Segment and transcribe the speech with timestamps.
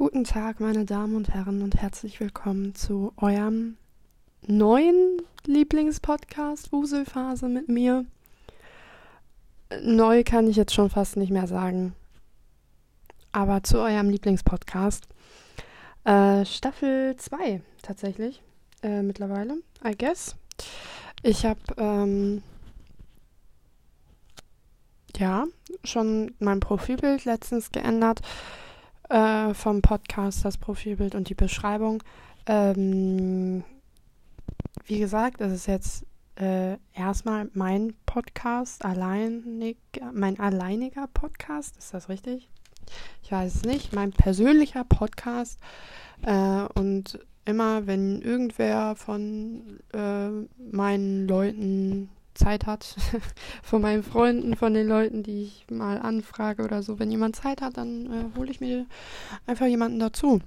[0.00, 3.76] Guten Tag, meine Damen und Herren, und herzlich willkommen zu eurem
[4.46, 8.06] neuen Lieblingspodcast Wuselphase mit mir.
[9.82, 11.94] Neu kann ich jetzt schon fast nicht mehr sagen.
[13.32, 15.06] Aber zu eurem Lieblingspodcast.
[16.04, 18.42] Äh, Staffel 2 tatsächlich.
[18.82, 20.34] Äh, mittlerweile, I guess.
[21.22, 22.42] Ich habe ähm,
[25.14, 25.44] ja
[25.84, 28.22] schon mein Profilbild letztens geändert
[29.10, 32.02] äh, vom Podcast, das Profilbild und die Beschreibung.
[32.46, 33.64] Ähm,
[34.86, 39.76] wie gesagt, es ist jetzt äh, erstmal mein Podcast, alleinig,
[40.12, 42.48] mein alleiniger Podcast, ist das richtig?
[43.22, 45.58] Ich weiß es nicht, mein persönlicher Podcast.
[46.22, 50.28] Äh, und immer, wenn irgendwer von äh,
[50.72, 52.96] meinen Leuten Zeit hat,
[53.62, 56.98] von meinen Freunden, von den Leuten, die ich mal anfrage oder so.
[56.98, 58.86] Wenn jemand Zeit hat, dann äh, hole ich mir
[59.46, 60.40] einfach jemanden dazu.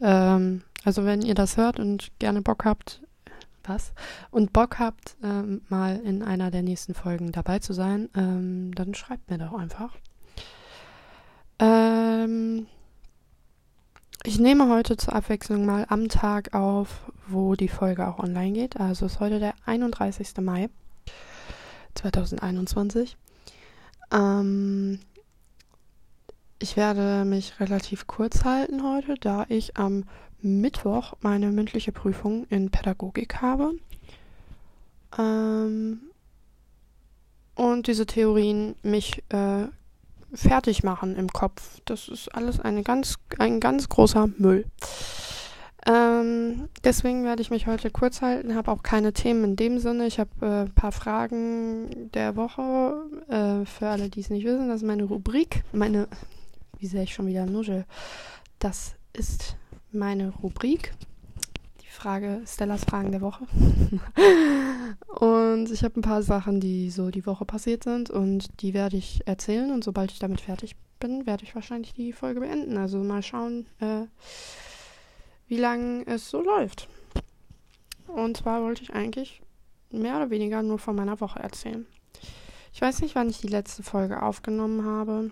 [0.00, 3.02] Ähm, also wenn ihr das hört und gerne Bock habt,
[3.64, 3.92] was?
[4.30, 8.94] Und Bock habt, ähm, mal in einer der nächsten Folgen dabei zu sein, ähm, dann
[8.94, 9.96] schreibt mir doch einfach.
[11.58, 12.66] Ähm,
[14.24, 18.78] ich nehme heute zur Abwechslung mal am Tag auf, wo die Folge auch online geht.
[18.78, 20.36] Also ist heute der 31.
[20.40, 20.68] Mai
[21.94, 23.16] 2021.
[24.12, 25.00] Ähm,
[26.60, 30.04] ich werde mich relativ kurz halten heute, da ich am
[30.40, 33.72] Mittwoch meine mündliche Prüfung in Pädagogik habe.
[35.18, 36.00] Ähm,
[37.56, 39.66] und diese Theorien mich äh,
[40.34, 41.80] fertig machen im Kopf.
[41.84, 44.64] Das ist alles eine ganz, ein ganz großer Müll.
[45.84, 50.06] Ähm, deswegen werde ich mich heute kurz halten, habe auch keine Themen in dem Sinne.
[50.06, 52.94] Ich habe ein äh, paar Fragen der Woche.
[53.28, 55.64] Äh, für alle, die es nicht wissen, das ist meine Rubrik.
[55.72, 56.06] Meine,
[56.78, 57.84] wie sehe ich schon wieder Nuschel?
[58.60, 59.56] Das ist
[59.90, 60.94] meine Rubrik.
[61.92, 63.46] Frage, Stellas Fragen der Woche.
[65.20, 68.96] und ich habe ein paar Sachen, die so die Woche passiert sind und die werde
[68.96, 72.78] ich erzählen und sobald ich damit fertig bin, werde ich wahrscheinlich die Folge beenden.
[72.78, 74.06] Also mal schauen, äh,
[75.48, 76.88] wie lange es so läuft.
[78.08, 79.42] Und zwar wollte ich eigentlich
[79.90, 81.86] mehr oder weniger nur von meiner Woche erzählen.
[82.72, 85.30] Ich weiß nicht, wann ich die letzte Folge aufgenommen habe.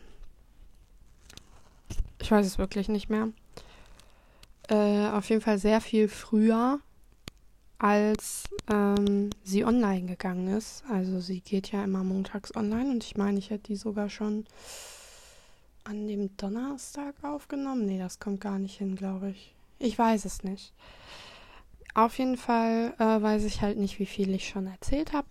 [2.20, 3.28] Ich weiß es wirklich nicht mehr
[4.70, 6.80] äh, auf jeden Fall sehr viel früher,
[7.78, 10.84] als ähm, sie online gegangen ist.
[10.88, 14.44] Also sie geht ja immer montags online und ich meine, ich hätte die sogar schon
[15.84, 17.86] an dem Donnerstag aufgenommen.
[17.86, 19.54] Nee, das kommt gar nicht hin, glaube ich.
[19.78, 20.72] Ich weiß es nicht.
[21.94, 25.26] Auf jeden Fall äh, weiß ich halt nicht, wie viel ich schon erzählt habe.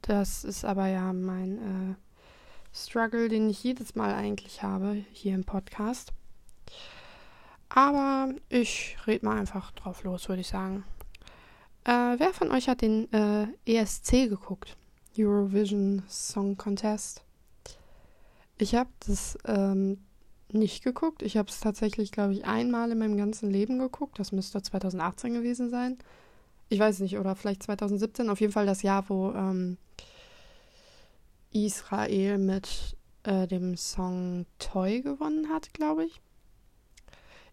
[0.00, 1.94] Das ist aber ja mein äh,
[2.74, 6.12] Struggle, den ich jedes Mal eigentlich habe hier im Podcast.
[7.74, 10.84] Aber ich rede mal einfach drauf los, würde ich sagen.
[11.84, 14.76] Äh, wer von euch hat den äh, ESC geguckt?
[15.18, 17.22] Eurovision Song Contest.
[18.58, 19.98] Ich habe das ähm,
[20.50, 21.22] nicht geguckt.
[21.22, 24.18] Ich habe es tatsächlich, glaube ich, einmal in meinem ganzen Leben geguckt.
[24.18, 25.96] Das müsste 2018 gewesen sein.
[26.68, 28.28] Ich weiß nicht, oder vielleicht 2017.
[28.28, 29.78] Auf jeden Fall das Jahr, wo ähm,
[31.52, 36.20] Israel mit äh, dem Song Toy gewonnen hat, glaube ich.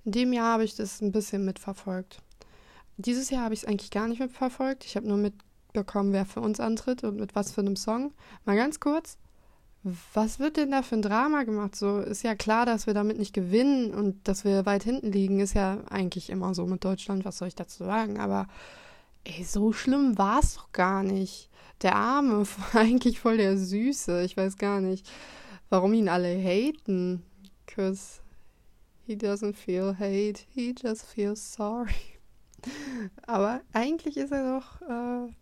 [0.05, 2.21] In dem Jahr habe ich das ein bisschen mitverfolgt.
[2.97, 4.85] Dieses Jahr habe ich es eigentlich gar nicht mitverfolgt.
[4.85, 8.13] Ich habe nur mitbekommen, wer für uns antritt und mit was für einem Song.
[8.45, 9.17] Mal ganz kurz.
[10.13, 11.75] Was wird denn da für ein Drama gemacht?
[11.75, 15.39] So ist ja klar, dass wir damit nicht gewinnen und dass wir weit hinten liegen,
[15.39, 17.23] ist ja eigentlich immer so mit Deutschland.
[17.23, 18.19] Was soll ich dazu sagen?
[18.19, 18.47] Aber
[19.23, 21.49] ey, so schlimm war es doch gar nicht.
[21.81, 24.23] Der Arme eigentlich voll der Süße.
[24.23, 25.09] Ich weiß gar nicht,
[25.69, 27.23] warum ihn alle haten.
[27.65, 28.19] Cause
[29.09, 32.19] He doesn't feel hate, he just feels sorry.
[33.25, 34.81] Aber eigentlich ist er doch.
[34.87, 35.33] Äh,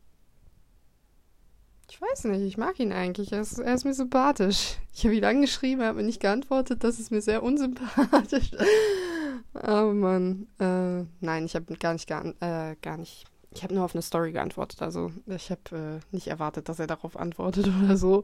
[1.90, 3.34] ich weiß nicht, ich mag ihn eigentlich.
[3.34, 4.78] Er ist, er ist mir sympathisch.
[4.94, 6.86] Ich habe ihn angeschrieben, er hat mir nicht geantwortet.
[6.86, 8.52] Das ist mir sehr unsympathisch.
[9.54, 13.26] Aber Mann, äh, nein, ich habe gar nicht, gar, äh, gar nicht.
[13.52, 14.82] Ich habe nur auf eine Story geantwortet.
[14.82, 18.24] Also ich habe äh, nicht erwartet, dass er darauf antwortet oder so.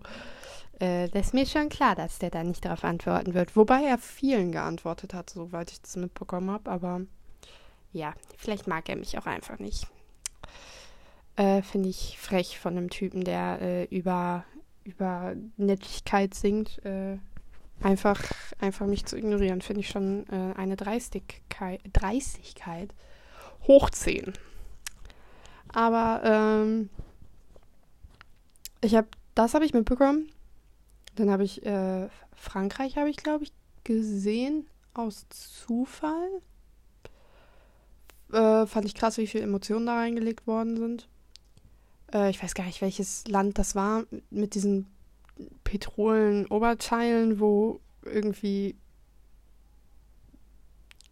[0.79, 3.55] Äh, das ist mir schon klar, dass der da nicht darauf antworten wird.
[3.55, 6.69] Wobei er vielen geantwortet hat, soweit ich das mitbekommen habe.
[6.69, 7.01] Aber
[7.91, 9.87] ja, vielleicht mag er mich auch einfach nicht.
[11.35, 14.43] Äh, Finde ich frech von einem Typen, der äh, über,
[14.83, 16.83] über Nettigkeit singt.
[16.85, 17.17] Äh,
[17.81, 18.21] einfach,
[18.59, 22.93] einfach mich zu ignorieren, finde ich schon äh, eine Dreistigkeit, Dreistigkeit
[23.67, 24.33] hoch 10.
[25.73, 26.89] Aber ähm,
[28.81, 30.29] ich habe, das habe ich mitbekommen.
[31.15, 33.51] Dann habe ich äh, Frankreich, habe ich glaube ich
[33.83, 34.67] gesehen.
[34.93, 36.41] aus Zufall.
[38.31, 41.07] Äh, fand ich krass, wie viele Emotionen da reingelegt worden sind.
[42.13, 44.87] Äh, ich weiß gar nicht, welches Land das war, mit diesen
[45.63, 48.75] Petrolen-Oberteilen, wo irgendwie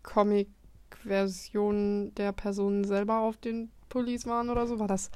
[0.04, 4.80] Comic-Versionen der Personen selber auf den Pullis waren oder so.
[4.80, 5.12] War das,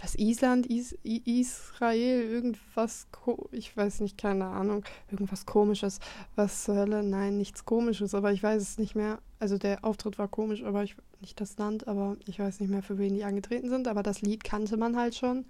[0.00, 3.06] das Island, Is Israel, irgendwas,
[3.50, 6.00] ich weiß nicht, keine Ahnung, irgendwas komisches.
[6.34, 7.02] Was zur Hölle?
[7.02, 9.18] Nein, nichts komisches, aber ich weiß es nicht mehr.
[9.38, 12.82] Also der Auftritt war komisch, aber ich, nicht das Land, aber ich weiß nicht mehr,
[12.82, 13.88] für wen die angetreten sind.
[13.88, 15.46] Aber das Lied kannte man halt schon.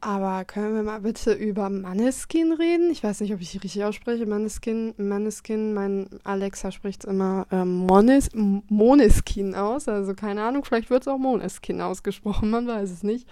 [0.00, 2.90] Aber können wir mal bitte über Manneskin reden?
[2.90, 4.26] Ich weiß nicht, ob ich richtig ausspreche.
[4.26, 9.88] Manneskin, Manneskin, mein Alexa spricht es immer ähm, Mones, Moneskin aus.
[9.88, 13.28] Also keine Ahnung, vielleicht wird es auch Moneskin ausgesprochen, man weiß es nicht.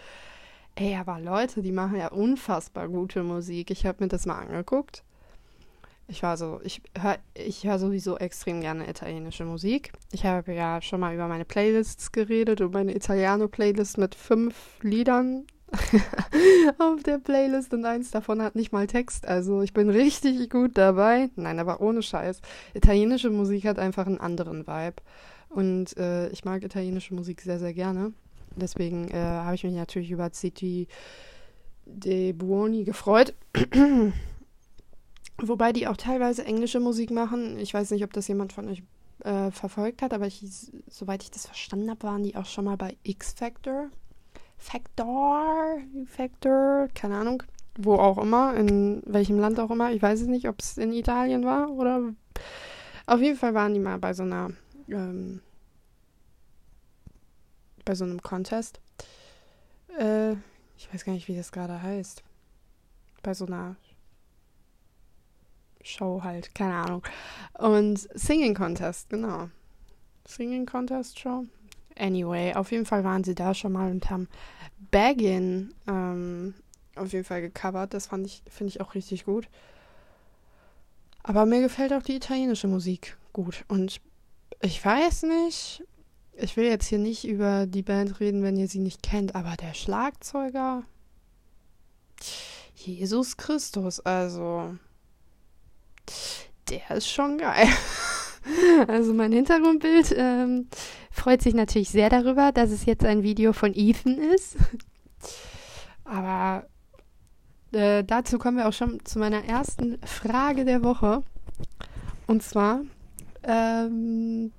[0.74, 3.70] Ey, aber Leute, die machen ja unfassbar gute Musik.
[3.70, 5.04] Ich habe mir das mal angeguckt.
[6.08, 9.92] Ich war so, ich höre ich hör sowieso extrem gerne italienische Musik.
[10.12, 15.46] Ich habe ja schon mal über meine Playlists geredet und meine Italiano-Playlist mit fünf Liedern
[16.78, 19.26] auf der Playlist und eins davon hat nicht mal Text.
[19.26, 21.30] Also ich bin richtig gut dabei.
[21.36, 22.40] Nein, aber ohne Scheiß.
[22.74, 24.96] Italienische Musik hat einfach einen anderen Vibe.
[25.48, 28.12] Und äh, ich mag italienische Musik sehr, sehr gerne.
[28.54, 30.88] Deswegen äh, habe ich mich natürlich über City
[31.84, 33.34] de Buoni gefreut.
[35.38, 37.58] Wobei die auch teilweise englische Musik machen.
[37.58, 38.82] Ich weiß nicht, ob das jemand von euch
[39.22, 40.42] äh, verfolgt hat, aber ich,
[40.88, 43.90] soweit ich das verstanden habe, waren die auch schon mal bei X Factor.
[44.56, 47.42] Factor, Factor, keine Ahnung,
[47.78, 49.92] wo auch immer, in welchem Land auch immer.
[49.92, 52.12] Ich weiß es nicht, ob es in Italien war oder.
[53.06, 54.50] Auf jeden Fall waren die mal bei so einer,
[54.88, 55.40] ähm,
[57.84, 58.80] bei so einem Contest.
[59.98, 60.32] Äh,
[60.76, 62.22] ich weiß gar nicht, wie das gerade heißt.
[63.22, 63.76] Bei so einer
[65.82, 67.02] Show halt, keine Ahnung.
[67.58, 69.50] Und Singing Contest, genau.
[70.26, 71.44] Singing Contest Show.
[71.98, 74.28] Anyway, auf jeden Fall waren sie da schon mal und haben
[74.90, 76.54] Baggin ähm,
[76.94, 77.94] auf jeden Fall gecovert.
[77.94, 79.48] Das fand ich, finde ich auch richtig gut.
[81.22, 83.64] Aber mir gefällt auch die italienische Musik gut.
[83.68, 84.00] Und
[84.62, 85.82] ich weiß nicht,
[86.34, 89.56] ich will jetzt hier nicht über die Band reden, wenn ihr sie nicht kennt, aber
[89.56, 90.82] der Schlagzeuger,
[92.74, 94.76] Jesus Christus, also,
[96.68, 97.68] der ist schon geil.
[98.86, 100.68] Also mein Hintergrundbild ähm,
[101.16, 104.56] freut sich natürlich sehr darüber, dass es jetzt ein Video von Ethan ist.
[106.04, 106.66] Aber
[107.72, 111.22] äh, dazu kommen wir auch schon zu meiner ersten Frage der Woche.
[112.26, 112.82] Und zwar
[113.42, 114.52] ähm,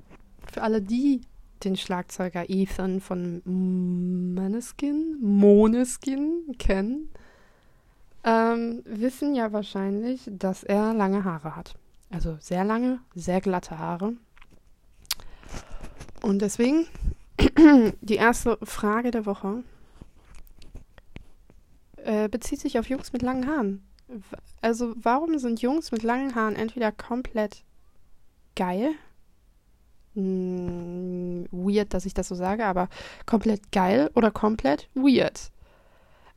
[0.51, 1.21] für alle, die
[1.63, 3.41] den Schlagzeuger Ethan von
[4.33, 7.09] Maneskin, Moneskin kennen,
[8.23, 11.75] ähm, wissen ja wahrscheinlich, dass er lange Haare hat.
[12.09, 14.13] Also sehr lange, sehr glatte Haare.
[16.21, 16.87] Und deswegen
[18.01, 19.63] die erste Frage der Woche
[21.97, 23.83] äh, bezieht sich auf Jungs mit langen Haaren.
[24.61, 27.63] Also warum sind Jungs mit langen Haaren entweder komplett
[28.55, 28.91] geil,
[30.15, 32.89] hm, weird, dass ich das so sage, aber
[33.25, 35.51] komplett geil oder komplett weird?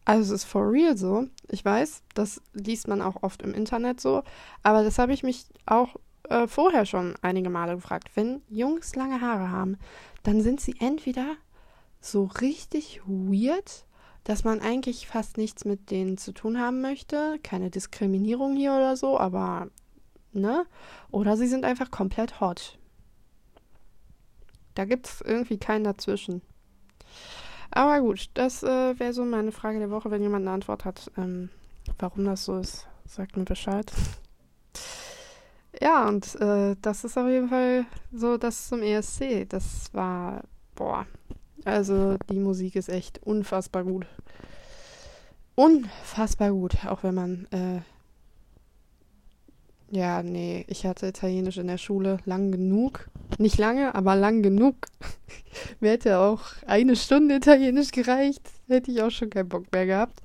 [0.04, 1.28] Also es ist for real so.
[1.48, 4.22] Ich weiß, das liest man auch oft im Internet so.
[4.62, 5.96] Aber das habe ich mich auch
[6.30, 8.10] äh, vorher schon einige Male gefragt.
[8.14, 9.76] Wenn Jungs lange Haare haben,
[10.22, 11.36] dann sind sie entweder
[12.00, 13.84] so richtig weird,
[14.24, 17.38] dass man eigentlich fast nichts mit denen zu tun haben möchte.
[17.42, 19.68] Keine Diskriminierung hier oder so, aber
[20.32, 20.66] ne?
[21.10, 22.78] Oder sie sind einfach komplett hot.
[24.74, 26.42] Da gibt es irgendwie keinen dazwischen.
[27.70, 30.10] Aber gut, das äh, wäre so meine Frage der Woche.
[30.10, 31.50] Wenn jemand eine Antwort hat, ähm,
[31.98, 33.92] warum das so ist, sagt mir Bescheid.
[35.80, 39.48] Ja, und äh, das ist auf jeden Fall so das zum ESC.
[39.48, 40.44] Das war,
[40.74, 41.06] boah,
[41.64, 44.06] also die Musik ist echt unfassbar gut.
[45.54, 47.80] Unfassbar gut, auch wenn man äh,
[49.92, 53.10] ja, nee, ich hatte Italienisch in der Schule lang genug.
[53.38, 54.76] Nicht lange, aber lang genug.
[55.80, 58.42] Mir hätte auch eine Stunde Italienisch gereicht.
[58.68, 60.22] Hätte ich auch schon keinen Bock mehr gehabt.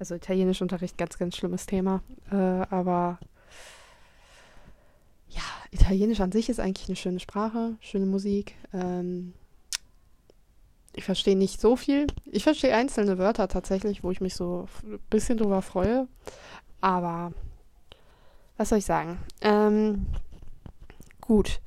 [0.00, 2.02] Also Italienischunterricht, ganz, ganz schlimmes Thema.
[2.32, 3.20] Äh, aber
[5.76, 8.54] Italienisch an sich ist eigentlich eine schöne Sprache, schöne Musik.
[8.72, 9.34] Ähm,
[10.94, 12.06] ich verstehe nicht so viel.
[12.24, 16.08] Ich verstehe einzelne Wörter tatsächlich, wo ich mich so ein bisschen drüber freue.
[16.80, 17.32] Aber
[18.56, 19.18] was soll ich sagen?
[19.42, 20.06] Ähm,
[21.20, 21.60] gut.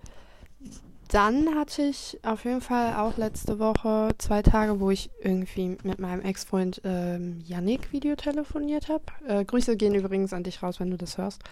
[1.10, 6.00] Dann hatte ich auf jeden Fall auch letzte Woche zwei Tage, wo ich irgendwie mit
[6.00, 9.04] meinem Ex-Freund ähm, Yannick Video telefoniert habe.
[9.28, 11.44] Äh, Grüße gehen übrigens an dich raus, wenn du das hörst.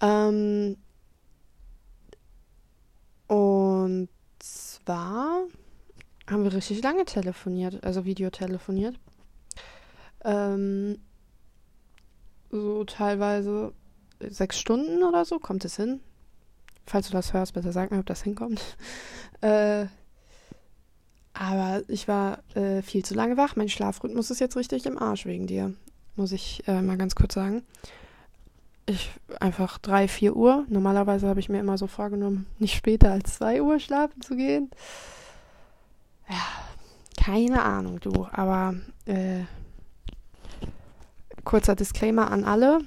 [0.00, 0.76] Ähm,
[4.38, 5.46] zwar
[6.30, 8.98] haben wir richtig lange telefoniert, also Videotelefoniert.
[10.24, 10.98] Ähm,
[12.50, 13.72] so teilweise
[14.20, 16.00] sechs Stunden oder so, kommt es hin?
[16.86, 18.60] Falls du das hörst, bitte sag mir, ob das hinkommt.
[19.40, 19.86] äh,
[21.32, 23.56] aber ich war äh, viel zu lange wach.
[23.56, 25.74] Mein Schlafrhythmus ist jetzt richtig im Arsch wegen dir,
[26.16, 27.62] muss ich äh, mal ganz kurz sagen.
[28.86, 29.10] Ich
[29.40, 30.64] einfach drei, vier Uhr.
[30.68, 34.70] Normalerweise habe ich mir immer so vorgenommen, nicht später als zwei Uhr schlafen zu gehen.
[36.28, 36.36] Ja,
[37.22, 38.26] keine Ahnung, du.
[38.32, 38.74] Aber
[39.06, 39.44] äh,
[41.44, 42.80] kurzer Disclaimer an alle.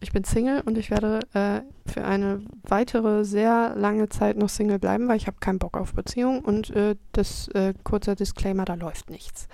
[0.00, 4.78] Ich bin Single und ich werde äh, für eine weitere sehr lange Zeit noch Single
[4.78, 8.74] bleiben, weil ich habe keinen Bock auf Beziehung und äh, das äh, kurzer Disclaimer, da
[8.74, 9.48] läuft nichts.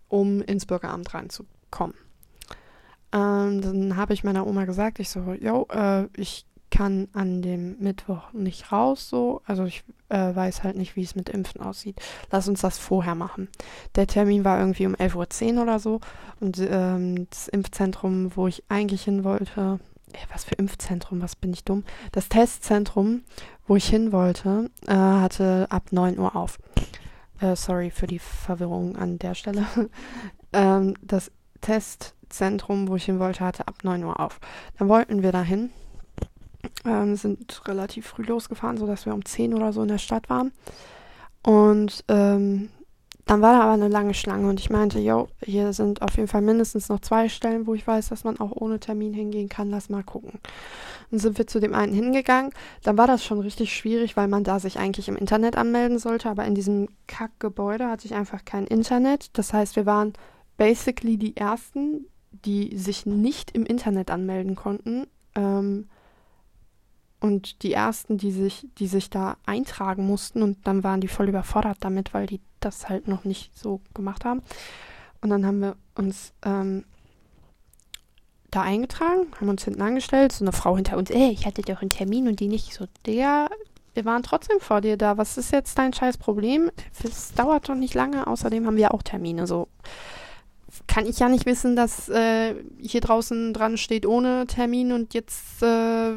[0.09, 1.95] um ins Bürgeramt reinzukommen.
[3.15, 7.77] Ähm, dann habe ich meiner Oma gesagt, ich so, yo, äh, ich kann an dem
[7.79, 9.41] Mittwoch nicht raus, so.
[9.45, 12.01] Also ich äh, weiß halt nicht, wie es mit Impfen aussieht.
[12.31, 13.47] Lass uns das vorher machen.
[13.95, 16.01] Der Termin war irgendwie um 11.10 Uhr oder so.
[16.41, 19.79] Und ähm, das Impfzentrum, wo ich eigentlich hin wollte,
[20.11, 21.85] ey, was für Impfzentrum, was bin ich dumm?
[22.11, 23.21] Das Testzentrum,
[23.67, 26.59] wo ich hin wollte, äh, hatte ab 9 Uhr auf.
[27.39, 29.65] Äh, sorry für die Verwirrung an der Stelle.
[30.53, 31.31] ähm, das
[32.29, 34.39] Testzentrum, wo ich hin wollte, hatte ab 9 Uhr auf.
[34.77, 35.71] Dann wollten wir dahin
[36.83, 40.51] ähm, sind relativ früh losgefahren, sodass wir um 10 oder so in der Stadt waren.
[41.43, 42.69] Und ähm,
[43.25, 46.27] dann war da aber eine lange Schlange und ich meinte, yo, hier sind auf jeden
[46.27, 49.71] Fall mindestens noch zwei Stellen, wo ich weiß, dass man auch ohne Termin hingehen kann.
[49.71, 50.39] Lass mal gucken.
[51.09, 52.51] Dann sind wir zu dem einen hingegangen.
[52.83, 56.29] Dann war das schon richtig schwierig, weil man da sich eigentlich im Internet anmelden sollte,
[56.29, 59.35] aber in diesem Kackgebäude hatte ich einfach kein Internet.
[59.37, 60.13] Das heißt, wir waren
[60.57, 62.05] basically die ersten,
[62.45, 65.07] die sich nicht im Internet anmelden konnten.
[65.35, 65.87] Ähm,
[67.19, 71.27] und die ersten, die sich, die sich da eintragen mussten und dann waren die voll
[71.27, 74.43] überfordert damit, weil die das halt noch nicht so gemacht haben.
[75.21, 76.83] Und dann haben wir uns ähm,
[78.51, 81.81] da eingetragen, haben uns hinten angestellt, so eine Frau hinter uns, ey, ich hatte doch
[81.81, 83.49] einen Termin und die nicht so, der,
[83.93, 86.69] wir waren trotzdem vor dir da, was ist jetzt dein scheiß Problem?
[87.03, 89.67] Es dauert doch nicht lange, außerdem haben wir auch Termine, so
[90.87, 95.61] kann ich ja nicht wissen, dass äh, hier draußen dran steht ohne Termin und jetzt
[95.61, 96.13] äh,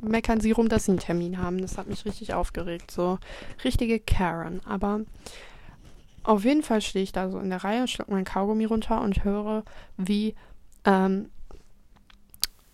[0.00, 1.60] meckern sie rum, dass sie einen Termin haben.
[1.60, 2.90] Das hat mich richtig aufgeregt.
[2.90, 3.18] So
[3.64, 4.60] richtige Karen.
[4.64, 5.00] Aber
[6.22, 9.24] auf jeden Fall stehe ich da so in der Reihe, schluck mein Kaugummi runter und
[9.24, 9.62] höre,
[9.96, 10.34] wie
[10.84, 11.30] ähm,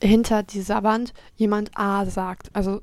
[0.03, 2.51] hinter dieser Wand jemand A sagt.
[2.55, 2.81] Also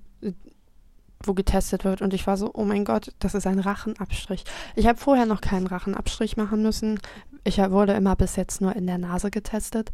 [1.27, 2.01] wo getestet wird.
[2.01, 4.43] Und ich war so, oh mein Gott, das ist ein Rachenabstrich.
[4.75, 6.99] Ich habe vorher noch keinen Rachenabstrich machen müssen,
[7.43, 9.91] ich wurde immer bis jetzt nur in der Nase getestet.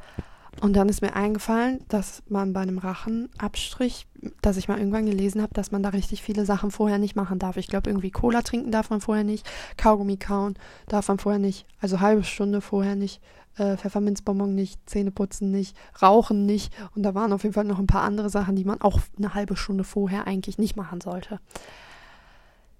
[0.61, 4.07] Und dann ist mir eingefallen, dass man bei einem Rachenabstrich,
[4.41, 7.39] dass ich mal irgendwann gelesen habe, dass man da richtig viele Sachen vorher nicht machen
[7.39, 7.57] darf.
[7.57, 10.55] Ich glaube, irgendwie Cola trinken darf man vorher nicht, Kaugummi kauen
[10.87, 13.21] darf man vorher nicht, also halbe Stunde vorher nicht,
[13.57, 16.73] äh, Pfefferminzbonbon nicht, Zähne putzen nicht, Rauchen nicht.
[16.95, 19.33] Und da waren auf jeden Fall noch ein paar andere Sachen, die man auch eine
[19.33, 21.39] halbe Stunde vorher eigentlich nicht machen sollte.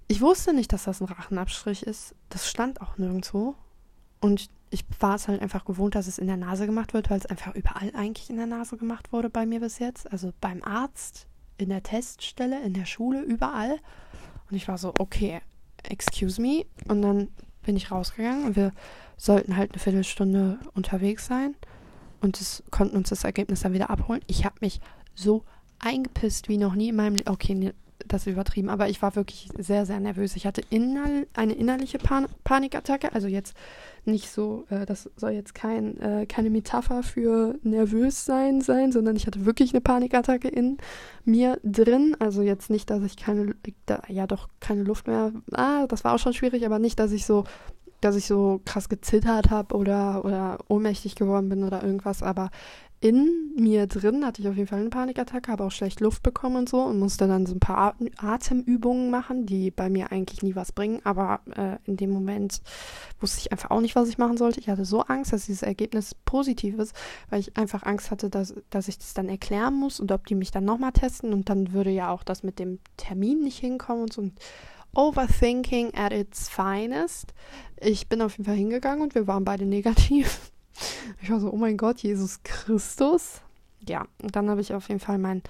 [0.08, 2.15] Ich wusste nicht, dass das ein Rachenabstrich ist.
[2.30, 3.56] Das stand auch nirgendwo.
[4.20, 7.20] Und ich war es halt einfach gewohnt, dass es in der Nase gemacht wird, weil
[7.20, 10.12] es einfach überall eigentlich in der Nase gemacht wurde bei mir bis jetzt.
[10.12, 11.27] Also beim Arzt,
[11.58, 13.77] in der Teststelle, in der Schule, überall.
[14.50, 15.42] Und ich war so, okay,
[15.84, 16.65] excuse me.
[16.88, 17.30] Und dann
[17.63, 18.72] bin ich rausgegangen und wir
[19.24, 21.56] sollten halt eine Viertelstunde unterwegs sein
[22.22, 24.22] und das, konnten uns das Ergebnis dann wieder abholen.
[24.27, 24.82] Ich habe mich
[25.15, 25.44] so
[25.80, 27.30] eingepisst wie noch nie in meinem Leben.
[27.30, 27.72] Okay,
[28.06, 30.36] das ist übertrieben, aber ich war wirklich sehr, sehr nervös.
[30.36, 33.56] Ich hatte inner eine innerliche Pan Panikattacke, also jetzt
[34.03, 39.15] nicht so, äh, das soll jetzt kein, äh, keine Metapher für nervös sein sein, sondern
[39.15, 40.80] ich hatte wirklich eine Panikattacke in
[41.24, 42.18] mir drin.
[42.20, 46.13] Also jetzt nicht, dass ich keine, da, ja doch keine Luft mehr, ah, das war
[46.13, 47.46] auch schon schwierig, aber nicht, dass ich so
[48.03, 52.50] dass ich so krass gezittert habe oder, oder ohnmächtig geworden bin oder irgendwas, aber
[53.03, 56.55] in mir drin hatte ich auf jeden Fall eine Panikattacke, habe auch schlecht Luft bekommen
[56.55, 60.55] und so und musste dann so ein paar Atemübungen machen, die bei mir eigentlich nie
[60.55, 61.01] was bringen.
[61.03, 62.62] Aber äh, in dem Moment
[63.19, 64.62] wusste ich einfach auch nicht, was ich machen sollte.
[64.62, 66.95] Ich hatte so Angst, dass dieses Ergebnis positiv ist,
[67.29, 70.36] weil ich einfach Angst hatte, dass, dass ich das dann erklären muss und ob die
[70.36, 74.03] mich dann nochmal testen und dann würde ja auch das mit dem Termin nicht hinkommen
[74.03, 74.22] und so.
[74.22, 74.39] Und
[74.96, 77.34] Overthinking at its finest.
[77.80, 80.40] Ich bin auf jeden Fall hingegangen und wir waren beide negativ.
[81.22, 83.42] Ich war so, oh mein Gott, Jesus Christus.
[83.88, 85.44] Ja, und dann habe ich auf jeden Fall meinen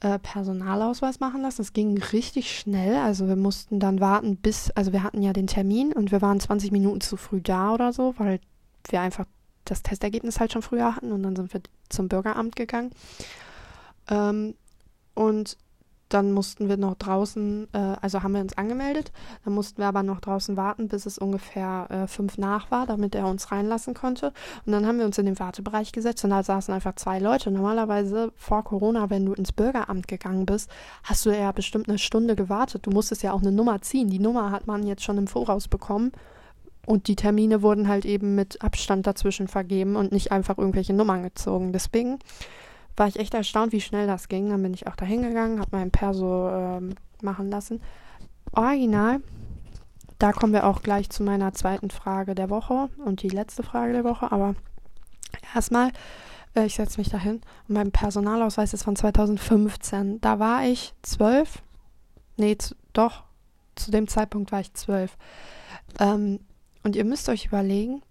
[0.00, 1.58] äh, Personalausweis machen lassen.
[1.58, 2.96] Das ging richtig schnell.
[2.96, 6.40] Also wir mussten dann warten bis, also wir hatten ja den Termin und wir waren
[6.40, 8.40] 20 Minuten zu früh da oder so, weil
[8.88, 9.26] wir einfach
[9.64, 12.90] das Testergebnis halt schon früher hatten und dann sind wir zum Bürgeramt gegangen.
[14.08, 14.54] Ähm,
[15.14, 15.56] und
[16.08, 19.12] dann mussten wir noch draußen, äh, also haben wir uns angemeldet,
[19.44, 23.14] dann mussten wir aber noch draußen warten, bis es ungefähr äh, fünf nach war, damit
[23.14, 24.32] er uns reinlassen konnte.
[24.64, 27.50] Und dann haben wir uns in den Wartebereich gesetzt und da saßen einfach zwei Leute.
[27.50, 30.70] Normalerweise vor Corona, wenn du ins Bürgeramt gegangen bist,
[31.04, 32.86] hast du ja bestimmt eine Stunde gewartet.
[32.86, 34.08] Du musstest ja auch eine Nummer ziehen.
[34.08, 36.12] Die Nummer hat man jetzt schon im Voraus bekommen.
[36.86, 41.22] Und die Termine wurden halt eben mit Abstand dazwischen vergeben und nicht einfach irgendwelche Nummern
[41.22, 41.74] gezogen.
[41.74, 42.18] Deswegen
[42.98, 44.50] war ich echt erstaunt, wie schnell das ging.
[44.50, 47.80] Dann bin ich auch da hingegangen, habe meinen Perso ähm, machen lassen.
[48.52, 49.20] Original,
[50.18, 53.92] da kommen wir auch gleich zu meiner zweiten Frage der Woche und die letzte Frage
[53.92, 54.32] der Woche.
[54.32, 54.54] Aber
[55.54, 55.92] erstmal,
[56.54, 60.20] äh, ich setze mich dahin und mein Personalausweis ist von 2015.
[60.20, 61.62] Da war ich zwölf.
[62.36, 63.24] Nee, zu, doch,
[63.76, 65.16] zu dem Zeitpunkt war ich zwölf.
[66.00, 66.40] Ähm,
[66.82, 68.02] und ihr müsst euch überlegen,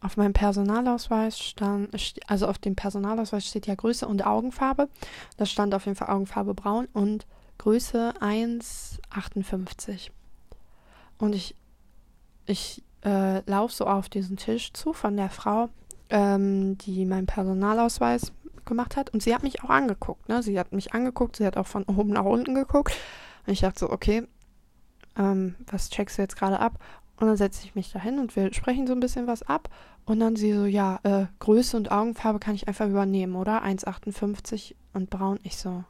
[0.00, 1.94] auf meinem Personalausweis stand,
[2.26, 4.88] also auf dem Personalausweis steht ja Größe und Augenfarbe.
[5.36, 7.26] Da stand auf jeden Fall Augenfarbe braun und
[7.58, 10.10] Größe 1,58.
[11.18, 11.54] Und ich,
[12.46, 15.68] ich äh, laufe so auf diesen Tisch zu von der Frau,
[16.08, 18.32] ähm, die meinen Personalausweis
[18.64, 19.10] gemacht hat.
[19.10, 20.28] Und sie hat mich auch angeguckt.
[20.30, 20.42] Ne?
[20.42, 22.96] Sie hat mich angeguckt, sie hat auch von oben nach unten geguckt.
[23.46, 24.26] Und ich dachte so, okay,
[25.18, 26.78] ähm, was checkst du jetzt gerade ab?
[27.20, 29.68] Und dann setze ich mich da hin und wir sprechen so ein bisschen was ab.
[30.04, 33.62] Und dann sie so, ja, äh, Größe und Augenfarbe kann ich einfach übernehmen, oder?
[33.62, 35.38] 1,58 und braun.
[35.42, 35.84] Ich so,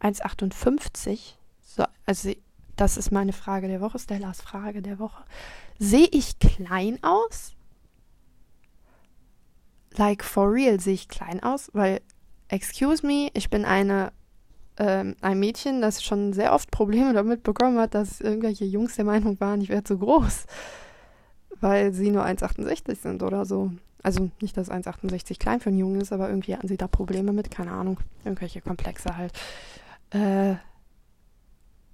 [0.00, 1.34] 1,58?
[1.62, 2.32] So, also
[2.76, 5.24] das ist meine Frage der Woche, Stellas Frage der Woche.
[5.78, 7.52] Sehe ich klein aus?
[9.96, 11.70] Like for real sehe ich klein aus?
[11.72, 12.00] Weil,
[12.48, 14.12] excuse me, ich bin eine
[14.78, 19.04] ähm, ein Mädchen, das schon sehr oft Probleme damit bekommen hat, dass irgendwelche Jungs der
[19.04, 20.46] Meinung waren, ich wäre zu groß,
[21.60, 23.70] weil sie nur 1,68 sind oder so.
[24.02, 27.32] Also nicht, dass 1,68 klein für einen Jungen ist, aber irgendwie hatten sie da Probleme
[27.32, 29.32] mit, keine Ahnung, irgendwelche Komplexe halt.
[30.10, 30.54] Äh,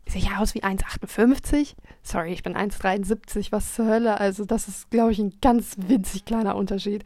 [0.09, 1.75] sehe ich aus wie 1,58?
[2.03, 4.20] Sorry, ich bin 1,73, was zur Hölle.
[4.20, 7.05] Also das ist, glaube ich, ein ganz winzig kleiner Unterschied.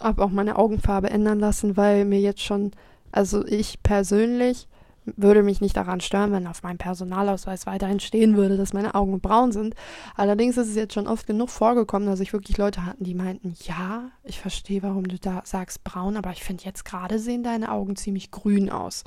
[0.00, 2.72] Habe auch meine Augenfarbe ändern lassen, weil mir jetzt schon,
[3.10, 4.68] also ich persönlich
[5.04, 9.20] würde mich nicht daran stören, wenn auf meinem Personalausweis weiterhin stehen würde, dass meine Augen
[9.20, 9.74] braun sind.
[10.16, 13.54] Allerdings ist es jetzt schon oft genug vorgekommen, dass ich wirklich Leute hatten, die meinten,
[13.62, 17.70] ja, ich verstehe, warum du da sagst braun, aber ich finde jetzt gerade sehen deine
[17.70, 19.04] Augen ziemlich grün aus.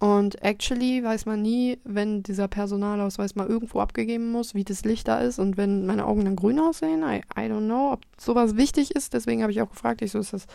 [0.00, 5.08] Und actually weiß man nie, wenn dieser Personalausweis mal irgendwo abgegeben muss, wie das Licht
[5.08, 7.02] da ist und wenn meine Augen dann grün aussehen.
[7.02, 9.12] I, I don't know, ob sowas wichtig ist.
[9.12, 10.46] Deswegen habe ich auch gefragt, ich so, ist das,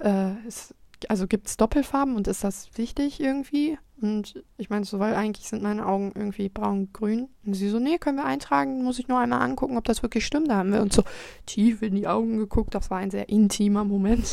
[0.00, 0.74] äh, ist,
[1.08, 3.78] also gibt es Doppelfarben und ist das wichtig irgendwie?
[4.02, 7.28] Und ich meine so, weil eigentlich sind meine Augen irgendwie braun-grün.
[7.44, 10.26] Und sie so, nee, können wir eintragen, muss ich nur einmal angucken, ob das wirklich
[10.26, 10.48] stimmt.
[10.48, 11.02] Da haben wir uns so
[11.46, 12.74] tief in die Augen geguckt.
[12.74, 14.24] Das war ein sehr intimer Moment.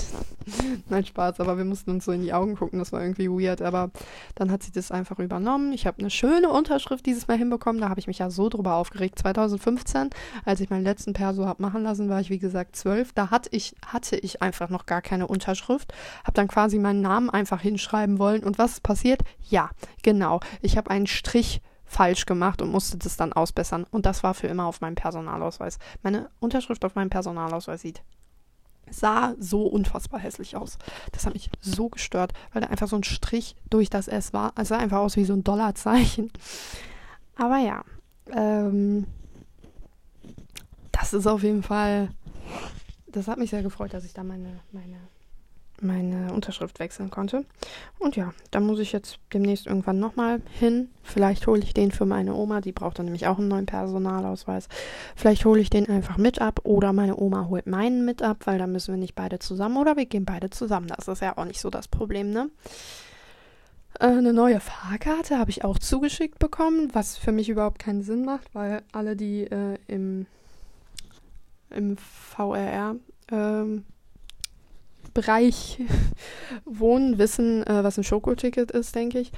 [0.90, 2.80] Nein, Spaß, aber wir mussten uns so in die Augen gucken.
[2.80, 3.62] Das war irgendwie weird.
[3.62, 3.92] Aber
[4.36, 5.74] dann hat sie das einfach übernommen.
[5.74, 7.82] Ich habe eine schöne Unterschrift dieses Mal hinbekommen.
[7.82, 9.20] Da habe ich mich ja so drüber aufgeregt.
[9.20, 10.10] 2015,
[10.46, 13.12] als ich meinen letzten Perso habe machen lassen, war ich wie gesagt zwölf.
[13.14, 15.94] Da hatte ich, hatte ich einfach noch gar keine Unterschrift.
[16.24, 18.44] Habe dann quasi meinen Namen einfach hinschreiben wollen.
[18.44, 19.22] Und was ist passiert?
[19.50, 19.70] Ja, ja,
[20.04, 20.40] genau.
[20.62, 23.86] Ich habe einen Strich falsch gemacht und musste das dann ausbessern.
[23.90, 25.80] Und das war für immer auf meinem Personalausweis.
[26.02, 28.02] Meine Unterschrift auf meinem Personalausweis sieht
[28.92, 30.80] sah so unfassbar hässlich aus.
[31.12, 34.54] Das hat mich so gestört, weil da einfach so ein Strich durch das S war.
[34.56, 36.32] Es sah einfach aus wie so ein Dollarzeichen.
[37.36, 37.84] Aber ja,
[38.32, 39.06] ähm,
[40.92, 42.10] das ist auf jeden Fall.
[43.06, 44.98] Das hat mich sehr gefreut, dass ich da meine, meine,
[45.82, 47.46] meine Unterschrift wechseln konnte.
[48.00, 50.90] Und ja, da muss ich jetzt demnächst irgendwann nochmal hin.
[51.04, 54.68] Vielleicht hole ich den für meine Oma, die braucht dann nämlich auch einen neuen Personalausweis.
[55.16, 58.60] Vielleicht hole ich den einfach mit ab oder meine Oma holt meinen mit ab, weil
[58.60, 60.88] dann müssen wir nicht beide zusammen oder wir gehen beide zusammen.
[60.88, 62.50] Das ist ja auch nicht so das Problem, ne?
[64.00, 68.24] Äh, eine neue Fahrkarte habe ich auch zugeschickt bekommen, was für mich überhaupt keinen Sinn
[68.24, 70.26] macht, weil alle, die äh, im,
[71.70, 72.96] im VRR
[73.32, 73.86] ähm,
[75.14, 75.80] Bereich
[76.66, 79.32] wohnen, wissen, äh, was ein Schokoticket ist, denke ich.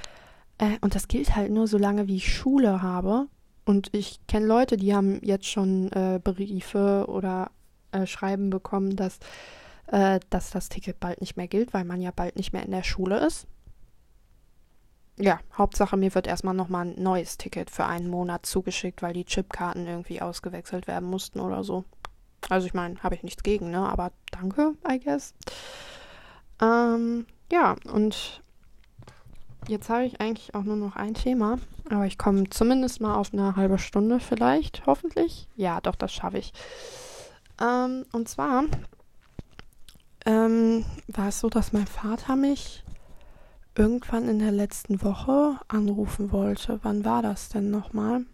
[0.58, 3.26] Äh, und das gilt halt nur so lange, wie ich Schule habe.
[3.64, 7.50] Und ich kenne Leute, die haben jetzt schon äh, Briefe oder
[7.92, 9.18] äh, Schreiben bekommen, dass,
[10.30, 12.84] dass das Ticket bald nicht mehr gilt, weil man ja bald nicht mehr in der
[12.84, 13.46] Schule ist
[15.18, 19.24] ja, Hauptsache mir wird erstmal nochmal ein neues Ticket für einen Monat zugeschickt, weil die
[19.24, 21.84] Chipkarten irgendwie ausgewechselt werden mussten oder so.
[22.48, 23.88] Also ich meine, habe ich nichts gegen, ne?
[23.88, 25.34] Aber danke, I guess.
[26.60, 28.42] Ähm, ja, und
[29.68, 31.58] jetzt habe ich eigentlich auch nur noch ein Thema,
[31.90, 35.48] aber ich komme zumindest mal auf eine halbe Stunde vielleicht, hoffentlich.
[35.56, 36.52] Ja, doch, das schaffe ich.
[37.60, 38.64] Ähm, und zwar
[40.24, 42.84] ähm, war es so, dass mein Vater mich
[43.76, 46.80] irgendwann in der letzten Woche anrufen wollte.
[46.82, 48.24] Wann war das denn nochmal?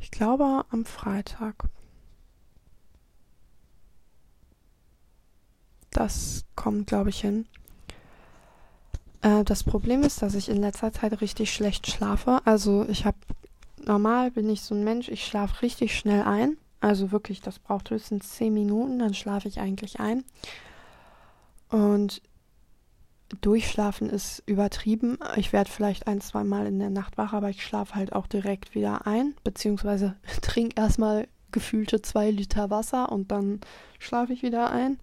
[0.00, 1.68] Ich glaube am Freitag.
[5.90, 7.46] Das kommt, glaube ich, hin.
[9.22, 12.40] Äh, das Problem ist, dass ich in letzter Zeit richtig schlecht schlafe.
[12.44, 13.18] Also ich habe,
[13.84, 16.56] normal bin ich so ein Mensch, ich schlafe richtig schnell ein.
[16.80, 20.24] Also wirklich, das braucht höchstens 10 Minuten, dann schlafe ich eigentlich ein.
[21.68, 22.22] Und
[23.42, 25.18] Durchschlafen ist übertrieben.
[25.36, 28.26] Ich werde vielleicht ein, zwei Mal in der Nacht wach, aber ich schlafe halt auch
[28.26, 33.60] direkt wieder ein, beziehungsweise trinke erstmal gefühlte zwei Liter Wasser und dann
[33.98, 34.98] schlafe ich wieder ein.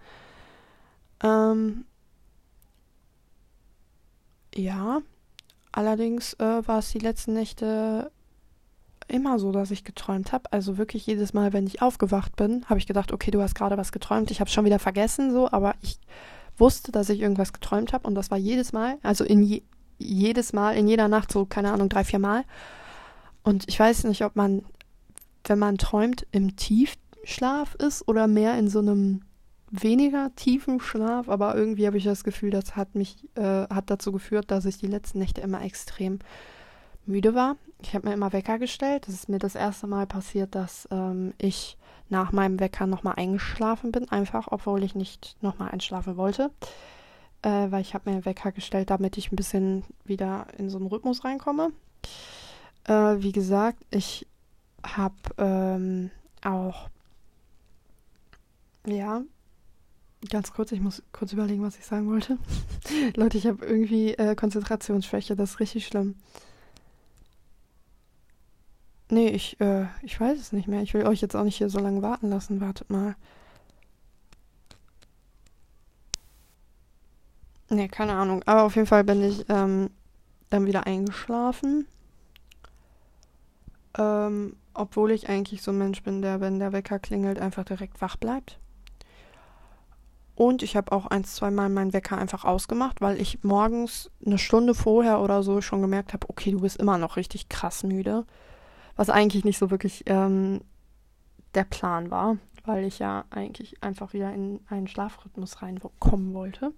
[1.23, 1.86] Ähm,
[4.56, 5.01] ja,
[5.71, 8.12] allerdings äh, war es die letzten Nächte
[9.08, 10.51] immer so, dass ich geträumt habe.
[10.51, 13.77] Also wirklich jedes Mal, wenn ich aufgewacht bin, habe ich gedacht, okay, du hast gerade
[13.77, 14.32] was geträumt.
[14.32, 15.99] Ich habe schon wieder vergessen, so, aber ich
[16.58, 19.62] wusste, dass ich irgendwas geträumt habe und das war jedes Mal, also in je,
[19.99, 22.43] jedes Mal, in jeder Nacht so, keine Ahnung, drei, vier Mal.
[23.43, 24.65] Und ich weiß nicht, ob man,
[25.45, 29.21] wenn man träumt, im Tiefschlaf ist oder mehr in so einem
[29.69, 34.12] weniger tiefen Schlaf, aber irgendwie habe ich das Gefühl, das hat mich, äh, hat dazu
[34.12, 36.19] geführt, dass ich die letzten Nächte immer extrem
[37.06, 37.58] müde war.
[37.82, 39.08] Ich habe mir immer Wecker gestellt.
[39.08, 41.77] Das ist mir das erste Mal passiert, dass ähm, ich
[42.10, 46.51] nach meinem Wecker nochmal eingeschlafen bin, einfach, obwohl ich nicht nochmal einschlafen wollte.
[47.41, 50.77] Äh, weil ich habe mir einen Wecker gestellt, damit ich ein bisschen wieder in so
[50.77, 51.71] einen Rhythmus reinkomme.
[52.86, 54.25] Äh, wie gesagt, ich
[54.84, 56.10] habe ähm,
[56.43, 56.89] auch,
[58.88, 59.21] ja,
[60.30, 62.38] ganz kurz, ich muss kurz überlegen, was ich sagen wollte.
[63.15, 66.15] Leute, ich habe irgendwie äh, Konzentrationsschwäche, das ist richtig schlimm.
[69.10, 70.82] Nee, ich, äh, ich weiß es nicht mehr.
[70.82, 72.60] Ich will euch jetzt auch nicht hier so lange warten lassen.
[72.60, 73.15] Wartet mal.
[77.69, 78.43] Nee, keine Ahnung.
[78.45, 79.89] Aber auf jeden Fall bin ich ähm,
[80.49, 81.88] dann wieder eingeschlafen.
[83.97, 88.01] Ähm, obwohl ich eigentlich so ein Mensch bin, der, wenn der Wecker klingelt, einfach direkt
[88.01, 88.60] wach bleibt.
[90.38, 94.38] Und ich habe auch ein, zwei Mal meinen Wecker einfach ausgemacht, weil ich morgens eine
[94.38, 98.26] Stunde vorher oder so schon gemerkt habe, okay, du bist immer noch richtig krass müde
[98.97, 100.62] was eigentlich nicht so wirklich ähm,
[101.56, 106.73] der Plan war, weil ich ja eigentlich einfach wieder in einen Schlafrhythmus reinkommen wollte.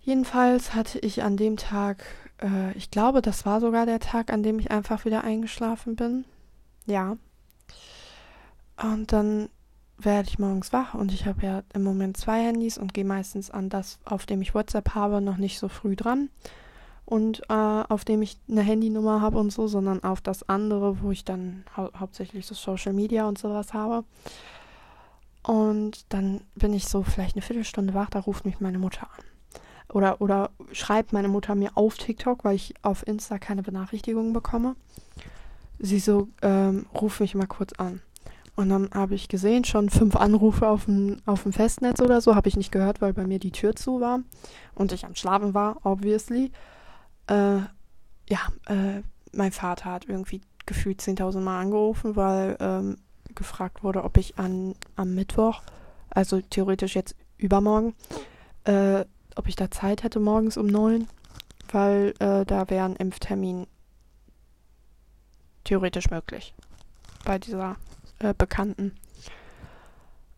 [0.00, 2.04] Jedenfalls hatte ich an dem Tag,
[2.40, 6.24] äh, ich glaube, das war sogar der Tag, an dem ich einfach wieder eingeschlafen bin.
[6.86, 7.18] Ja.
[8.80, 9.50] Und dann
[9.98, 13.50] werde ich morgens wach und ich habe ja im Moment zwei Handys und gehe meistens
[13.50, 16.30] an das, auf dem ich WhatsApp habe, noch nicht so früh dran
[17.04, 21.10] und äh, auf dem ich eine Handynummer habe und so, sondern auf das andere, wo
[21.10, 24.04] ich dann hau hauptsächlich so Social Media und sowas habe.
[25.42, 29.24] Und dann bin ich so vielleicht eine Viertelstunde wach, da ruft mich meine Mutter an.
[29.90, 34.76] Oder, oder schreibt meine Mutter mir auf TikTok, weil ich auf Insta keine Benachrichtigungen bekomme.
[35.78, 38.02] Sie so, ähm, ruf mich mal kurz an.
[38.58, 42.34] Und dann habe ich gesehen, schon fünf Anrufe auf dem, auf dem Festnetz oder so,
[42.34, 44.18] habe ich nicht gehört, weil bei mir die Tür zu war
[44.74, 46.50] und ich am Schlafen war, obviously.
[47.28, 47.58] Äh,
[48.28, 52.96] ja, äh, mein Vater hat irgendwie gefühlt 10.000 Mal angerufen, weil ähm,
[53.36, 55.62] gefragt wurde, ob ich an, am Mittwoch,
[56.10, 57.94] also theoretisch jetzt übermorgen,
[58.64, 59.04] äh,
[59.36, 61.06] ob ich da Zeit hätte morgens um neun,
[61.70, 63.68] weil äh, da wäre ein Impftermin
[65.62, 66.54] theoretisch möglich
[67.24, 67.76] bei dieser
[68.18, 68.92] äh, Bekannten.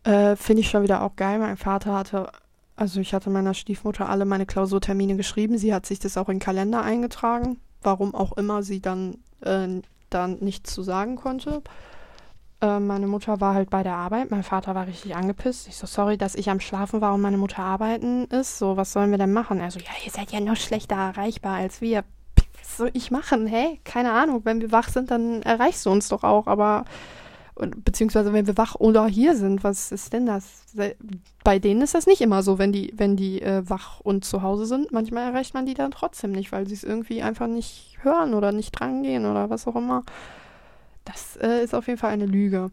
[0.05, 1.39] Äh, Finde ich schon wieder auch geil.
[1.39, 2.31] Mein Vater hatte,
[2.77, 5.59] also ich hatte meiner Stiefmutter alle meine Klausurtermine geschrieben.
[5.59, 7.61] Sie hat sich das auch in den Kalender eingetragen.
[7.83, 11.63] Warum auch immer sie dann, äh, dann nichts zu sagen konnte.
[12.61, 14.31] Äh, meine Mutter war halt bei der Arbeit.
[14.31, 15.69] Mein Vater war richtig angepisst.
[15.69, 18.59] Ich so, sorry, dass ich am Schlafen war und meine Mutter arbeiten ist.
[18.59, 19.61] So, was sollen wir denn machen?
[19.61, 22.05] Also, ja, ihr seid ja noch schlechter erreichbar als wir.
[22.59, 23.47] Was soll ich machen?
[23.47, 24.43] Hey, keine Ahnung.
[24.45, 26.47] Wenn wir wach sind, dann erreichst du uns doch auch.
[26.47, 26.85] Aber
[27.61, 30.65] beziehungsweise wenn wir wach oder hier sind, was ist denn das?
[31.45, 34.43] Bei denen ist das nicht immer so, wenn die, wenn die äh, wach und zu
[34.43, 34.93] Hause sind.
[34.93, 38.53] Manchmal erreicht man die dann trotzdem nicht, weil sie es irgendwie einfach nicht hören oder
[38.53, 40.05] nicht drangehen oder was auch immer.
[41.05, 42.71] Das äh, ist auf jeden Fall eine Lüge.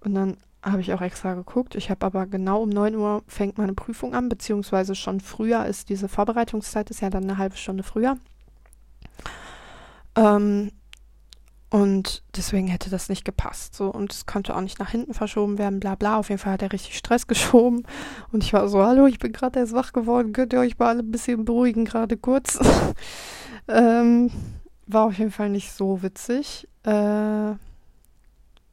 [0.00, 1.74] Und dann habe ich auch extra geguckt.
[1.74, 5.88] Ich habe aber genau um 9 Uhr fängt meine Prüfung an, beziehungsweise schon früher ist
[5.88, 8.16] diese Vorbereitungszeit, ist ja dann eine halbe Stunde früher.
[10.14, 10.70] Ähm,
[11.72, 13.74] und deswegen hätte das nicht gepasst.
[13.74, 16.18] So, und es konnte auch nicht nach hinten verschoben werden, bla bla.
[16.18, 17.84] Auf jeden Fall hat er richtig Stress geschoben.
[18.30, 20.98] Und ich war so, hallo, ich bin gerade erst wach geworden, könnt ihr euch mal
[20.98, 22.58] ein bisschen beruhigen, gerade kurz.
[23.68, 24.30] ähm,
[24.86, 26.68] war auf jeden Fall nicht so witzig.
[26.84, 27.52] Äh,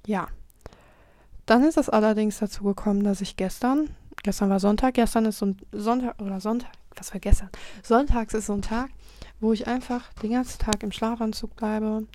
[0.06, 0.28] ja.
[1.46, 3.92] Dann ist es allerdings dazu gekommen, dass ich gestern,
[4.24, 7.50] gestern war Sonntag, gestern ist so ein Sonntag, oder Sonntag, was war gestern?
[7.82, 8.90] Sonntags ist so ein Tag,
[9.40, 12.06] wo ich einfach den ganzen Tag im Schlafanzug bleibe,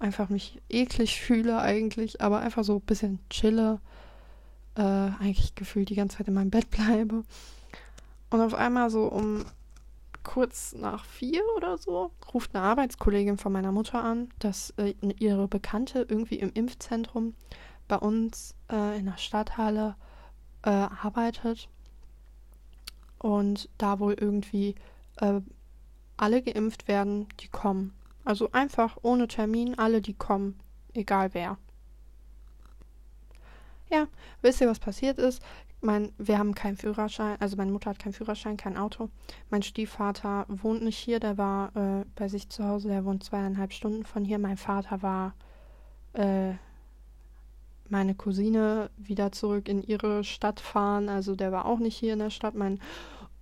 [0.00, 3.80] einfach mich eklig fühle eigentlich, aber einfach so ein bisschen chille,
[4.74, 7.24] äh, eigentlich gefühlt die ganze Zeit in meinem Bett bleibe.
[8.30, 9.44] Und auf einmal so um
[10.22, 15.48] kurz nach vier oder so ruft eine Arbeitskollegin von meiner Mutter an, dass äh, ihre
[15.48, 17.34] Bekannte irgendwie im Impfzentrum
[17.88, 19.96] bei uns äh, in der Stadthalle
[20.62, 21.68] äh, arbeitet
[23.18, 24.74] und da wohl irgendwie
[25.16, 25.40] äh,
[26.16, 27.92] alle geimpft werden, die kommen.
[28.30, 30.56] Also einfach ohne Termin, alle, die kommen,
[30.94, 31.58] egal wer.
[33.90, 34.06] Ja,
[34.40, 35.42] wisst ihr, was passiert ist?
[35.80, 39.10] Mein, wir haben keinen Führerschein, also meine Mutter hat keinen Führerschein, kein Auto.
[39.50, 43.72] Mein Stiefvater wohnt nicht hier, der war äh, bei sich zu Hause, der wohnt zweieinhalb
[43.72, 44.38] Stunden von hier.
[44.38, 45.34] Mein Vater war
[46.12, 46.52] äh,
[47.88, 52.20] meine Cousine wieder zurück in ihre Stadt fahren, also der war auch nicht hier in
[52.20, 52.54] der Stadt.
[52.54, 52.78] Mein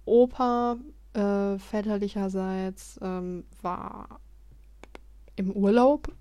[0.07, 0.79] Opa
[1.13, 4.21] äh, väterlicherseits ähm, war
[5.39, 6.13] im Urlaub.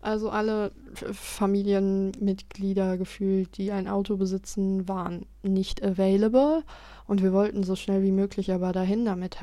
[0.00, 6.62] Also alle Familienmitglieder gefühlt, die ein Auto besitzen, waren nicht available.
[7.06, 9.38] Und wir wollten so schnell wie möglich aber dahin, damit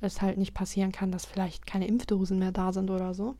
[0.00, 3.36] es halt nicht passieren kann, dass vielleicht keine Impfdosen mehr da sind oder so.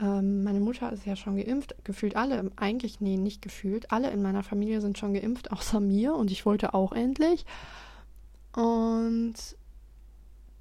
[0.00, 1.74] Ähm, meine Mutter ist ja schon geimpft.
[1.84, 3.90] Gefühlt alle, eigentlich, nee, nicht gefühlt.
[3.90, 6.14] Alle in meiner Familie sind schon geimpft, außer mir.
[6.14, 7.44] Und ich wollte auch endlich.
[8.54, 9.34] Und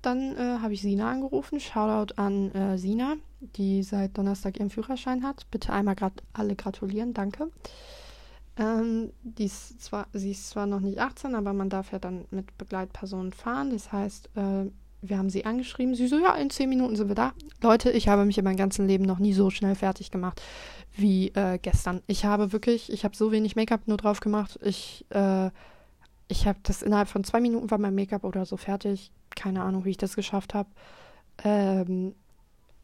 [0.08, 1.60] dann äh, habe ich Sina angerufen.
[1.60, 5.46] Shoutout an äh, Sina, die seit Donnerstag ihren Führerschein hat.
[5.52, 7.52] Bitte einmal grad alle gratulieren, danke.
[8.58, 12.26] Ähm, die ist zwar, sie ist zwar noch nicht 18, aber man darf ja dann
[12.32, 13.70] mit Begleitpersonen fahren.
[13.72, 15.94] Das heißt, äh, wir haben sie angeschrieben.
[15.94, 17.34] Sie so, ja, in 10 Minuten sind wir da.
[17.62, 20.42] Leute, ich habe mich in meinem ganzen Leben noch nie so schnell fertig gemacht
[20.96, 22.02] wie äh, gestern.
[22.08, 24.58] Ich habe wirklich, ich habe so wenig Make-up nur drauf gemacht.
[24.64, 25.52] Ich, äh,
[26.30, 29.86] ich habe das innerhalb von zwei Minuten war mein Make-up oder so fertig keine Ahnung,
[29.86, 30.70] wie ich das geschafft habe.
[31.44, 32.16] Ähm,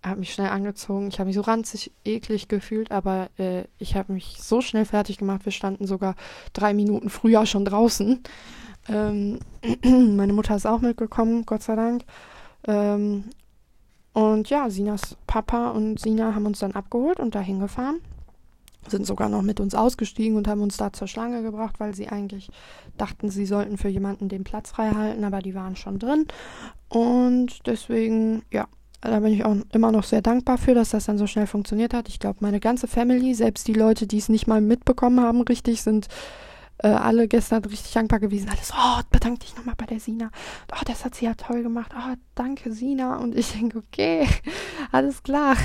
[0.05, 1.07] habe mich schnell angezogen.
[1.07, 5.17] Ich habe mich so ranzig eklig gefühlt, aber äh, ich habe mich so schnell fertig
[5.17, 5.45] gemacht.
[5.45, 6.15] Wir standen sogar
[6.53, 8.21] drei Minuten früher schon draußen.
[8.89, 9.39] Ähm,
[9.83, 12.03] meine Mutter ist auch mitgekommen, Gott sei Dank.
[12.67, 13.25] Ähm,
[14.13, 17.99] und ja, Sinas Papa und Sina haben uns dann abgeholt und dahin gefahren
[18.87, 22.09] sind sogar noch mit uns ausgestiegen und haben uns da zur Schlange gebracht, weil sie
[22.09, 22.49] eigentlich
[22.97, 26.27] dachten, sie sollten für jemanden den Platz frei halten, aber die waren schon drin.
[26.89, 28.67] Und deswegen, ja,
[29.01, 31.93] da bin ich auch immer noch sehr dankbar für, dass das dann so schnell funktioniert
[31.93, 32.07] hat.
[32.07, 35.81] Ich glaube, meine ganze Family, selbst die Leute, die es nicht mal mitbekommen haben, richtig,
[35.81, 36.07] sind
[36.83, 38.49] äh, alle gestern richtig dankbar gewesen.
[38.49, 40.29] Alles, oh, bedanke dich nochmal bei der Sina.
[40.71, 41.93] Oh, das hat sie ja toll gemacht.
[41.97, 43.17] Oh, danke, Sina.
[43.17, 44.27] Und ich denke, okay,
[44.91, 45.55] alles klar.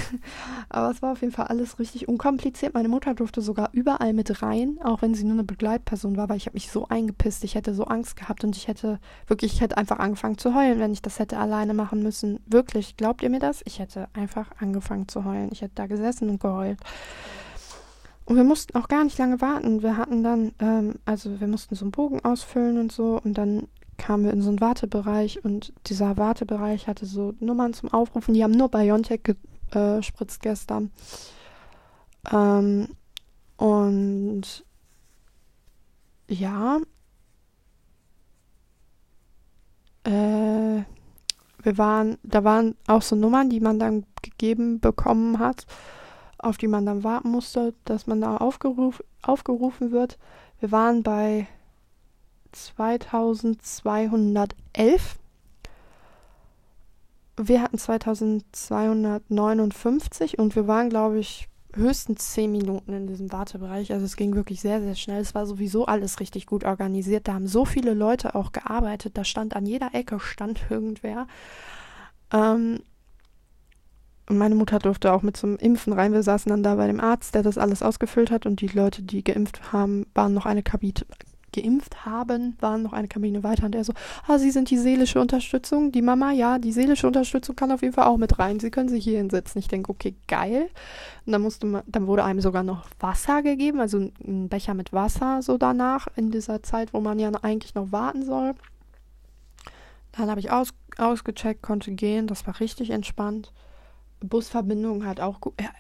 [0.69, 2.75] Aber es war auf jeden Fall alles richtig unkompliziert.
[2.75, 6.37] Meine Mutter durfte sogar überall mit rein, auch wenn sie nur eine Begleitperson war, weil
[6.37, 7.43] ich habe mich so eingepisst.
[7.43, 10.79] Ich hätte so Angst gehabt und ich hätte wirklich, ich hätte einfach angefangen zu heulen,
[10.79, 12.39] wenn ich das hätte alleine machen müssen.
[12.47, 13.63] Wirklich, glaubt ihr mir das?
[13.65, 15.49] Ich hätte einfach angefangen zu heulen.
[15.51, 16.79] Ich hätte da gesessen und geheult.
[18.29, 19.83] Und wir mussten auch gar nicht lange warten.
[19.83, 23.69] Wir hatten dann, ähm, also wir mussten so einen Bogen ausfüllen und so und dann
[23.97, 28.35] kamen wir in so einen Wartebereich und dieser Wartebereich hatte so Nummern zum Aufrufen.
[28.35, 29.23] Die haben nur Biontech
[29.71, 30.91] gespritzt äh, gestern.
[32.31, 32.89] Ähm,
[33.57, 34.63] und
[36.29, 36.81] ja,
[40.05, 40.83] äh,
[41.63, 45.65] wir waren, da waren auch so Nummern, die man dann gegeben bekommen hat.
[46.39, 50.19] Auf die man dann warten musste, dass man da aufgeruf, aufgerufen wird.
[50.61, 51.47] Wir waren bei
[52.53, 55.19] 2211.
[57.37, 63.93] Wir hatten 2259 und wir waren, glaube ich, höchstens 10 Minuten in diesem Wartebereich.
[63.93, 65.21] Also es ging wirklich sehr, sehr schnell.
[65.21, 67.29] Es war sowieso alles richtig gut organisiert.
[67.29, 69.17] Da haben so viele Leute auch gearbeitet.
[69.17, 71.27] Da stand an jeder Ecke stand irgendwer.
[72.33, 72.81] Ähm,
[74.37, 76.13] meine Mutter durfte auch mit zum Impfen rein.
[76.13, 79.03] Wir saßen dann da bei dem Arzt, der das alles ausgefüllt hat und die Leute,
[79.03, 80.93] die geimpft haben, waren noch eine Kabine,
[81.53, 83.93] geimpft haben, waren noch eine Kabine weiter und er so,
[84.27, 87.95] ah, Sie sind die seelische Unterstützung, die Mama, ja, die seelische Unterstützung kann auf jeden
[87.95, 88.61] Fall auch mit rein.
[88.61, 89.59] Sie können sich hier hinsetzen.
[89.59, 90.69] Ich denke, okay, geil.
[91.27, 94.93] Und dann musste man, dann wurde einem sogar noch Wasser gegeben, also ein Becher mit
[94.93, 98.55] Wasser so danach, in dieser Zeit, wo man ja eigentlich noch warten soll.
[100.13, 103.53] Dann habe ich aus, ausgecheckt, konnte gehen, das war richtig entspannt.
[104.21, 105.71] Busverbindung hat auch gut, ja,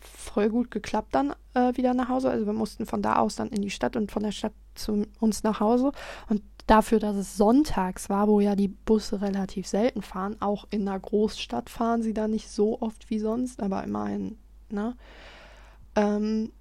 [0.00, 2.30] voll gut geklappt dann äh, wieder nach Hause.
[2.30, 5.06] Also wir mussten von da aus dann in die Stadt und von der Stadt zu
[5.20, 5.92] uns nach Hause.
[6.28, 10.86] Und dafür, dass es sonntags war, wo ja die Busse relativ selten fahren, auch in
[10.86, 14.38] einer Großstadt fahren sie da nicht so oft wie sonst, aber immerhin,
[14.70, 14.96] ne?
[15.96, 16.52] Ähm,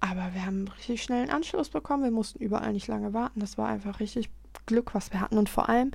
[0.00, 2.04] aber wir haben richtig schnell einen Anschluss bekommen.
[2.04, 3.40] Wir mussten überall nicht lange warten.
[3.40, 4.30] Das war einfach richtig
[4.66, 5.38] Glück, was wir hatten.
[5.38, 5.90] Und vor allem,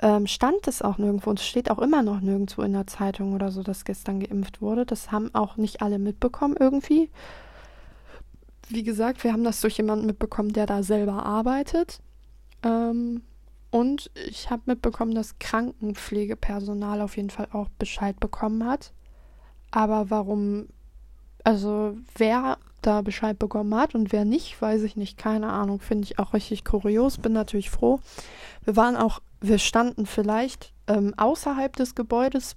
[0.00, 3.34] ähm, stand es auch nirgendwo und es steht auch immer noch nirgendwo in der Zeitung
[3.34, 4.86] oder so, dass gestern geimpft wurde.
[4.86, 7.10] Das haben auch nicht alle mitbekommen irgendwie.
[8.68, 12.00] Wie gesagt, wir haben das durch jemanden mitbekommen, der da selber arbeitet.
[12.62, 13.22] Ähm,
[13.70, 18.92] und ich habe mitbekommen, dass Krankenpflegepersonal auf jeden Fall auch Bescheid bekommen hat.
[19.70, 20.68] Aber warum,
[21.44, 25.18] also wer da Bescheid bekommen hat und wer nicht, weiß ich nicht.
[25.18, 27.18] Keine Ahnung, finde ich auch richtig kurios.
[27.18, 28.00] Bin natürlich froh.
[28.64, 32.56] Wir waren auch wir standen vielleicht ähm, außerhalb des Gebäudes,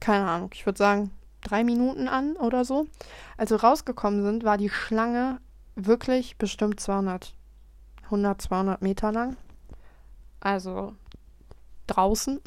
[0.00, 1.10] keine Ahnung, ich würde sagen
[1.42, 2.86] drei Minuten an oder so.
[3.36, 5.38] Als wir rausgekommen sind, war die Schlange
[5.76, 7.34] wirklich bestimmt 200,
[8.04, 9.36] 100, 200 Meter lang.
[10.40, 10.94] Also
[11.86, 12.40] draußen.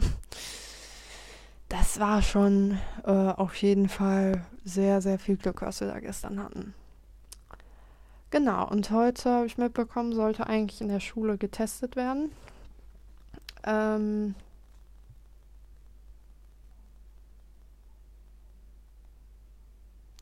[1.69, 6.43] Das war schon äh, auf jeden Fall sehr, sehr viel Glück, was wir da gestern
[6.43, 6.73] hatten.
[8.31, 12.31] Genau, und heute habe ich mitbekommen, sollte eigentlich in der Schule getestet werden.
[13.69, 14.33] Ähm,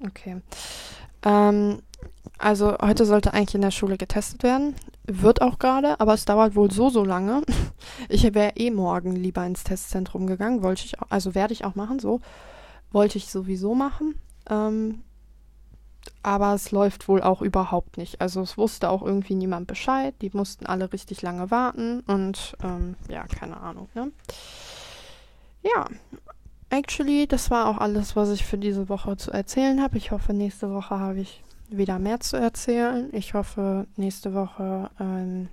[0.05, 0.41] okay.
[1.23, 1.81] Ähm,
[2.37, 4.75] also heute sollte eigentlich in der Schule getestet werden.
[5.05, 7.41] Wird auch gerade, aber es dauert wohl so, so lange.
[8.09, 10.61] Ich wäre eh morgen lieber ins Testzentrum gegangen.
[10.61, 12.21] Wollte ich, auch, also werde ich auch machen, so.
[12.91, 14.15] Wollte ich sowieso machen.
[14.49, 15.01] Ähm,
[16.23, 18.21] aber es läuft wohl auch überhaupt nicht.
[18.21, 20.13] Also es wusste auch irgendwie niemand Bescheid.
[20.21, 23.89] Die mussten alle richtig lange warten und ähm, ja, keine Ahnung.
[23.93, 24.11] Ne?
[25.63, 25.87] Ja,
[26.69, 29.97] actually, das war auch alles, was ich für diese Woche zu erzählen habe.
[29.97, 33.09] Ich hoffe, nächste Woche habe ich wieder mehr zu erzählen.
[33.13, 35.49] Ich hoffe, nächste Woche, ähm,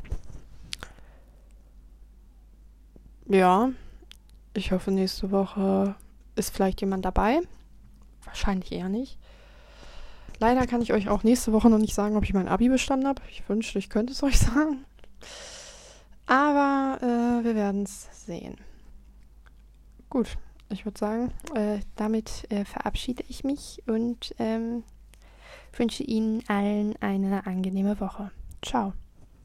[3.29, 3.71] ja,
[4.53, 5.97] ich hoffe, nächste Woche
[6.37, 7.41] ist vielleicht jemand dabei.
[8.25, 9.19] Wahrscheinlich eher nicht.
[10.39, 13.07] Leider kann ich euch auch nächste Woche noch nicht sagen, ob ich mein Abi bestanden
[13.07, 13.23] habe.
[13.31, 14.85] Ich wünschte, ich könnte es euch sagen.
[16.27, 18.57] Aber äh, wir werden es sehen.
[20.09, 20.39] Gut,
[20.71, 24.85] ich würde sagen, äh, damit äh, verabschiede ich mich und ähm,
[25.77, 28.31] wünsche Ihnen allen eine angenehme Woche.
[28.63, 28.95] Ciao.